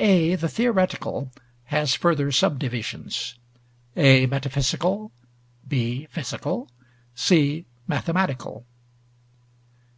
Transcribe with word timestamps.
(a) 0.00 0.36
The 0.36 0.48
Theoretical 0.48 1.30
has 1.64 1.92
further 1.94 2.32
subdivisions: 2.32 3.38
(a) 3.94 4.24
Metaphysical, 4.24 5.12
(b) 5.68 6.06
Physical, 6.10 6.70
(c) 7.14 7.66
Mathematical. 7.86 8.64